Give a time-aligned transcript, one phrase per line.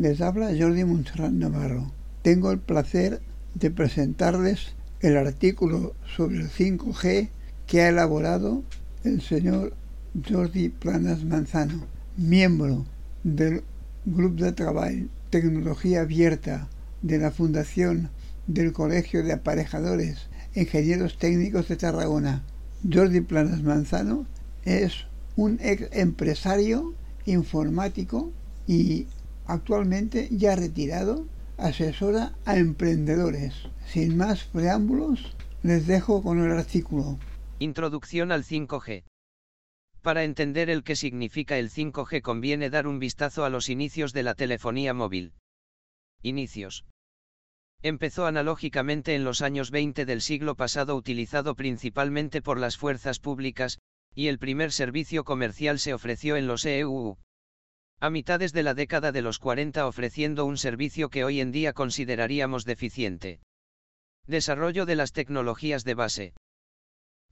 [0.00, 1.92] Les habla Jordi Montserrat Navarro.
[2.22, 3.20] Tengo el placer
[3.52, 7.28] de presentarles el artículo sobre el 5G
[7.66, 8.62] que ha elaborado
[9.04, 9.74] el señor
[10.26, 11.84] Jordi Planas Manzano,
[12.16, 12.86] miembro
[13.24, 13.62] del
[14.06, 16.70] Grupo de Trabajo Tecnología Abierta
[17.02, 18.08] de la Fundación
[18.46, 22.42] del Colegio de Aparejadores Ingenieros Técnicos de Tarragona.
[22.90, 24.24] Jordi Planas Manzano
[24.64, 25.04] es
[25.36, 26.94] un ex empresario
[27.26, 28.32] informático
[28.66, 29.06] y
[29.52, 31.26] actualmente ya retirado
[31.58, 33.54] asesora a emprendedores.
[33.86, 37.18] Sin más preámbulos, les dejo con el artículo.
[37.58, 39.04] Introducción al 5G.
[40.02, 44.22] Para entender el que significa el 5G conviene dar un vistazo a los inicios de
[44.22, 45.34] la telefonía móvil.
[46.22, 46.86] Inicios.
[47.82, 53.78] Empezó analógicamente en los años 20 del siglo pasado utilizado principalmente por las fuerzas públicas,
[54.14, 57.18] y el primer servicio comercial se ofreció en los EU.
[58.02, 61.74] A mitades de la década de los 40 ofreciendo un servicio que hoy en día
[61.74, 63.40] consideraríamos deficiente.
[64.26, 66.32] Desarrollo de las tecnologías de base.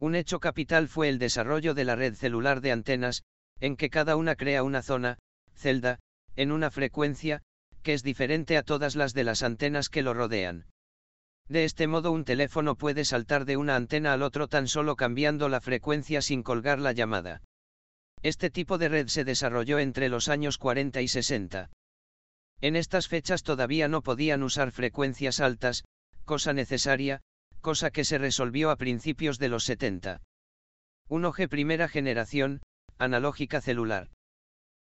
[0.00, 3.22] Un hecho capital fue el desarrollo de la red celular de antenas,
[3.60, 5.18] en que cada una crea una zona,
[5.54, 6.00] celda,
[6.34, 7.42] en una frecuencia,
[7.84, 10.66] que es diferente a todas las de las antenas que lo rodean.
[11.48, 15.48] De este modo un teléfono puede saltar de una antena al otro tan solo cambiando
[15.48, 17.40] la frecuencia sin colgar la llamada.
[18.22, 21.70] Este tipo de red se desarrolló entre los años 40 y 60.
[22.60, 25.84] En estas fechas todavía no podían usar frecuencias altas,
[26.24, 27.20] cosa necesaria,
[27.60, 30.22] cosa que se resolvió a principios de los 70.
[31.08, 32.62] 1G primera generación,
[32.98, 34.10] analógica celular.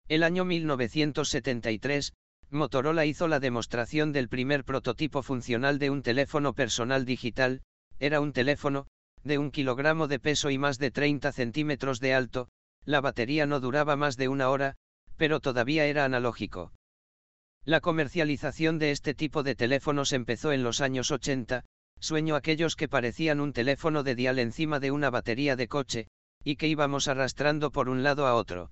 [0.08, 2.14] El año 1973,
[2.50, 7.60] Motorola hizo la demostración del primer prototipo funcional de un teléfono personal digital,
[7.98, 8.86] era un teléfono,
[9.22, 12.48] de un kilogramo de peso y más de 30 centímetros de alto,
[12.88, 14.74] la batería no duraba más de una hora,
[15.18, 16.72] pero todavía era analógico.
[17.66, 21.66] La comercialización de este tipo de teléfonos empezó en los años 80,
[22.00, 26.08] sueño aquellos que parecían un teléfono de dial encima de una batería de coche,
[26.42, 28.70] y que íbamos arrastrando por un lado a otro.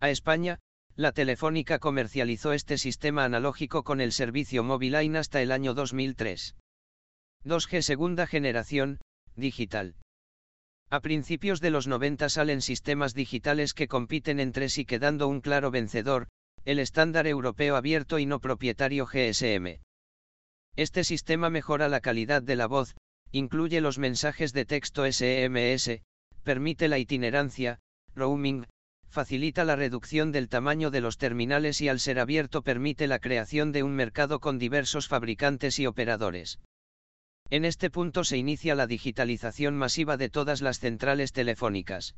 [0.00, 0.58] A España,
[0.96, 6.56] la Telefónica comercializó este sistema analógico con el servicio Moviline hasta el año 2003.
[7.44, 9.02] 2G segunda generación,
[9.36, 9.96] digital.
[10.90, 15.70] A principios de los 90 salen sistemas digitales que compiten entre sí quedando un claro
[15.70, 16.28] vencedor,
[16.64, 19.80] el estándar europeo abierto y no propietario GSM.
[20.76, 22.96] Este sistema mejora la calidad de la voz,
[23.32, 26.00] incluye los mensajes de texto SMS,
[26.42, 27.80] permite la itinerancia,
[28.14, 28.64] roaming,
[29.08, 33.72] facilita la reducción del tamaño de los terminales y al ser abierto permite la creación
[33.72, 36.58] de un mercado con diversos fabricantes y operadores.
[37.50, 42.14] En este punto se inicia la digitalización masiva de todas las centrales telefónicas.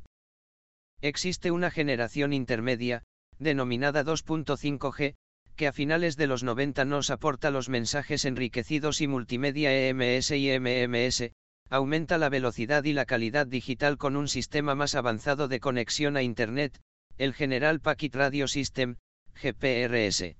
[1.01, 3.03] Existe una generación intermedia,
[3.39, 5.15] denominada 2.5G,
[5.55, 10.49] que a finales de los 90 nos aporta los mensajes enriquecidos y multimedia EMS y
[10.59, 11.31] MMS,
[11.69, 16.23] aumenta la velocidad y la calidad digital con un sistema más avanzado de conexión a
[16.23, 16.81] Internet,
[17.17, 18.97] el General Packet Radio System,
[19.41, 20.35] GPRS.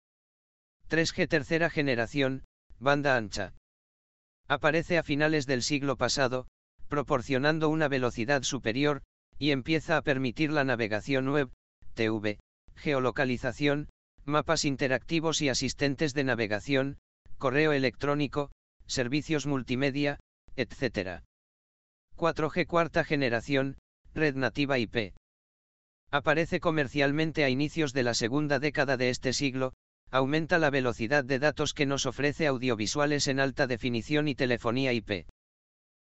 [0.90, 2.44] 3G tercera generación,
[2.80, 3.54] banda ancha.
[4.52, 6.46] Aparece a finales del siglo pasado,
[6.90, 9.02] proporcionando una velocidad superior,
[9.40, 11.50] y empieza a permitir la navegación web,
[11.94, 12.38] TV,
[12.76, 13.88] geolocalización,
[14.26, 16.98] mapas interactivos y asistentes de navegación,
[17.38, 18.52] correo electrónico,
[18.88, 20.20] servicios multimedia,
[20.58, 21.24] etc.
[22.18, 23.78] 4G cuarta generación,
[24.14, 25.14] red nativa IP.
[26.12, 29.72] Aparece comercialmente a inicios de la segunda década de este siglo,
[30.12, 35.26] aumenta la velocidad de datos que nos ofrece audiovisuales en alta definición y telefonía IP.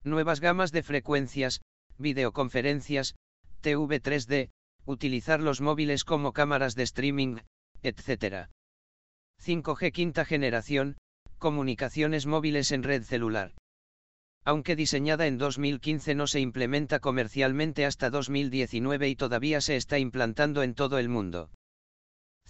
[0.03, 1.61] Nuevas gamas de frecuencias,
[1.99, 3.15] videoconferencias,
[3.61, 4.51] TV 3D,
[4.87, 7.37] utilizar los móviles como cámaras de streaming,
[7.83, 8.49] etc.
[9.45, 10.97] 5G quinta generación,
[11.37, 13.53] comunicaciones móviles en red celular.
[14.45, 20.63] Aunque diseñada en 2015 no se implementa comercialmente hasta 2019 y todavía se está implantando
[20.63, 21.51] en todo el mundo.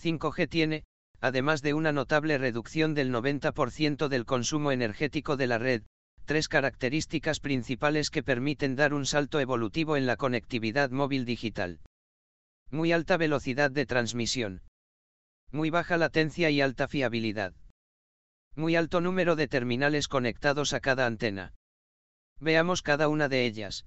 [0.01, 0.85] 5G tiene,
[1.21, 5.83] además de una notable reducción del 90% del consumo energético de la red,
[6.25, 11.81] tres características principales que permiten dar un salto evolutivo en la conectividad móvil digital.
[12.71, 14.63] Muy alta velocidad de transmisión.
[15.51, 17.55] Muy baja latencia y alta fiabilidad.
[18.55, 21.55] Muy alto número de terminales conectados a cada antena.
[22.41, 23.87] Veamos cada una de ellas.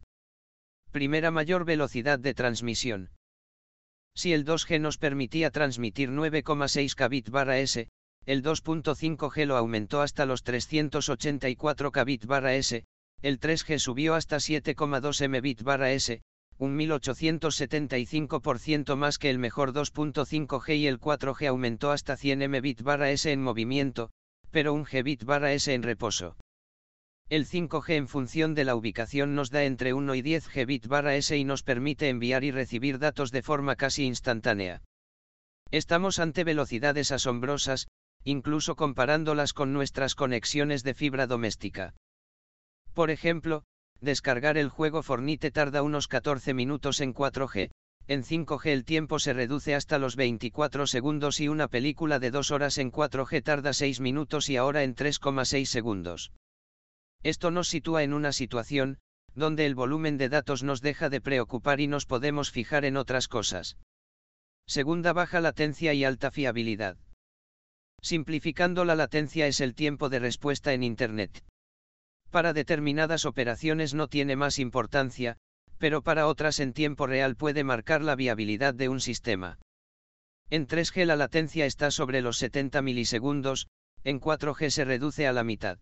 [0.92, 3.12] Primera mayor velocidad de transmisión.
[4.16, 7.90] Si el 2G nos permitía transmitir 9,6 kbit barra S,
[8.26, 12.86] el 2.5G lo aumentó hasta los 384 kbit barra S,
[13.22, 16.22] el 3G subió hasta 7,2 mbit barra S,
[16.62, 23.10] un 1875% más que el mejor 2.5G y el 4G aumentó hasta 100 Mbit barra
[23.10, 24.12] S en movimiento,
[24.52, 26.38] pero un Gbit barra S en reposo.
[27.32, 31.16] El 5G en función de la ubicación nos da entre 1 y 10 Gbit barra
[31.16, 34.82] S y nos permite enviar y recibir datos de forma casi instantánea.
[35.72, 37.88] Estamos ante velocidades asombrosas,
[38.26, 41.94] incluso comparándolas con nuestras conexiones de fibra doméstica.
[42.94, 43.64] Por ejemplo,
[44.02, 47.72] descargar el juego Fornite tarda unos 14 minutos en 4G,
[48.08, 52.52] en 5G el tiempo se reduce hasta los 24 segundos y una película de 2
[52.52, 56.34] horas en 4G tarda 6 minutos y ahora en 3,6 segundos.
[57.24, 58.98] Esto nos sitúa en una situación,
[59.36, 63.28] donde el volumen de datos nos deja de preocupar y nos podemos fijar en otras
[63.28, 63.78] cosas.
[64.68, 66.98] Segunda baja latencia y alta fiabilidad.
[68.02, 71.44] Simplificando la latencia es el tiempo de respuesta en Internet.
[72.32, 75.38] Para determinadas operaciones no tiene más importancia,
[75.78, 79.60] pero para otras en tiempo real puede marcar la viabilidad de un sistema.
[80.50, 83.68] En 3G la latencia está sobre los 70 milisegundos,
[84.04, 85.80] en 4G se reduce a la mitad.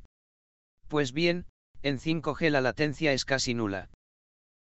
[0.89, 1.45] Pues bien,
[1.83, 3.91] en 5G la latencia es casi nula.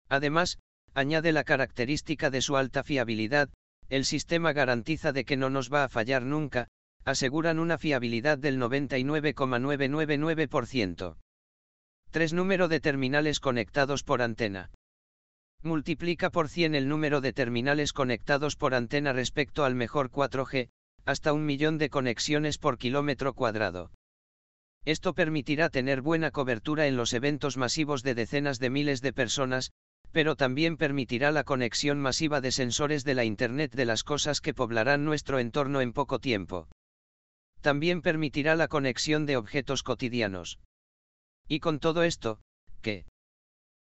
[0.08, 0.58] Además,
[0.94, 3.50] añade la característica de su alta fiabilidad,
[3.90, 6.68] el sistema garantiza de que no nos va a fallar nunca,
[7.04, 11.18] aseguran una fiabilidad del 99,999%.
[12.10, 14.70] 3 número de terminales conectados por antena.
[15.62, 20.70] Multiplica por 100 el número de terminales conectados por antena respecto al mejor 4G,
[21.04, 23.90] hasta un millón de conexiones por kilómetro cuadrado.
[24.86, 29.72] Esto permitirá tener buena cobertura en los eventos masivos de decenas de miles de personas,
[30.12, 34.54] pero también permitirá la conexión masiva de sensores de la Internet de las cosas que
[34.54, 36.68] poblarán nuestro entorno en poco tiempo.
[37.62, 40.60] También permitirá la conexión de objetos cotidianos.
[41.48, 42.38] Y con todo esto,
[42.80, 43.06] ¿qué?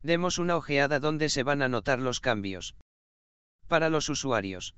[0.03, 2.75] Demos una ojeada donde se van a notar los cambios.
[3.69, 4.75] Para los usuarios.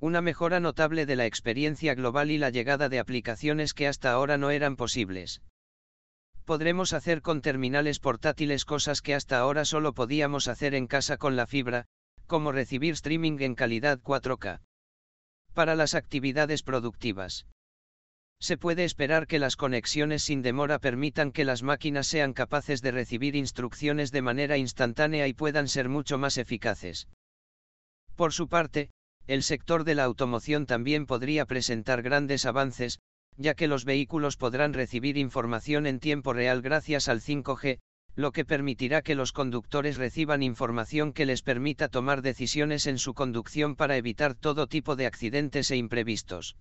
[0.00, 4.38] Una mejora notable de la experiencia global y la llegada de aplicaciones que hasta ahora
[4.38, 5.42] no eran posibles.
[6.46, 11.36] Podremos hacer con terminales portátiles cosas que hasta ahora solo podíamos hacer en casa con
[11.36, 11.84] la fibra,
[12.26, 14.62] como recibir streaming en calidad 4K.
[15.52, 17.46] Para las actividades productivas.
[18.40, 22.90] Se puede esperar que las conexiones sin demora permitan que las máquinas sean capaces de
[22.90, 27.06] recibir instrucciones de manera instantánea y puedan ser mucho más eficaces.
[28.16, 28.88] Por su parte,
[29.30, 32.98] el sector de la automoción también podría presentar grandes avances,
[33.36, 37.78] ya que los vehículos podrán recibir información en tiempo real gracias al 5G,
[38.16, 43.14] lo que permitirá que los conductores reciban información que les permita tomar decisiones en su
[43.14, 46.56] conducción para evitar todo tipo de accidentes e imprevistos.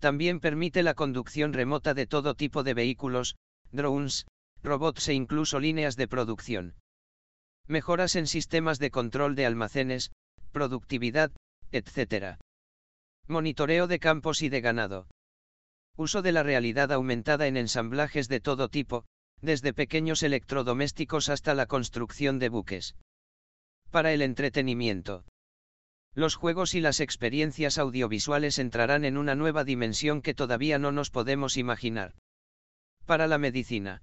[0.00, 3.36] También permite la conducción remota de todo tipo de vehículos,
[3.70, 4.26] drones,
[4.60, 6.74] robots e incluso líneas de producción.
[7.68, 10.10] Mejoras en sistemas de control de almacenes,
[10.50, 11.30] productividad,
[11.72, 12.38] etc.
[13.26, 15.08] Monitoreo de campos y de ganado.
[15.96, 19.04] Uso de la realidad aumentada en ensamblajes de todo tipo,
[19.40, 22.96] desde pequeños electrodomésticos hasta la construcción de buques.
[23.90, 25.24] Para el entretenimiento.
[26.14, 31.10] Los juegos y las experiencias audiovisuales entrarán en una nueva dimensión que todavía no nos
[31.10, 32.14] podemos imaginar.
[33.04, 34.02] Para la medicina.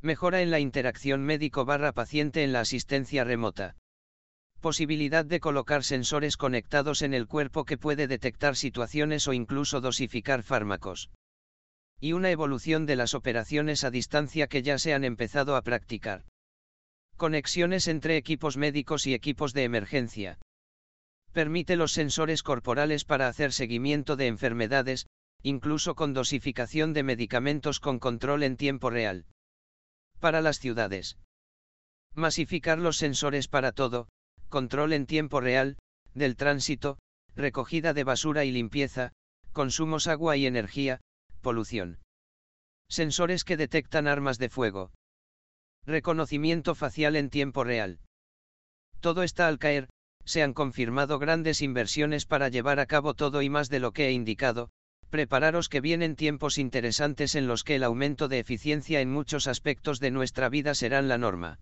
[0.00, 3.76] Mejora en la interacción médico-paciente en la asistencia remota.
[4.62, 10.44] Posibilidad de colocar sensores conectados en el cuerpo que puede detectar situaciones o incluso dosificar
[10.44, 11.10] fármacos.
[11.98, 16.26] Y una evolución de las operaciones a distancia que ya se han empezado a practicar.
[17.16, 20.38] Conexiones entre equipos médicos y equipos de emergencia.
[21.32, 25.06] Permite los sensores corporales para hacer seguimiento de enfermedades,
[25.42, 29.26] incluso con dosificación de medicamentos con control en tiempo real.
[30.20, 31.18] Para las ciudades.
[32.14, 34.06] Masificar los sensores para todo,
[34.52, 35.78] control en tiempo real,
[36.12, 36.98] del tránsito,
[37.34, 39.12] recogida de basura y limpieza,
[39.52, 41.00] consumos agua y energía,
[41.40, 41.98] polución.
[42.90, 44.92] Sensores que detectan armas de fuego.
[45.86, 48.00] Reconocimiento facial en tiempo real.
[49.00, 49.88] Todo está al caer,
[50.26, 54.08] se han confirmado grandes inversiones para llevar a cabo todo y más de lo que
[54.08, 54.68] he indicado,
[55.08, 59.98] prepararos que vienen tiempos interesantes en los que el aumento de eficiencia en muchos aspectos
[59.98, 61.58] de nuestra vida serán la norma.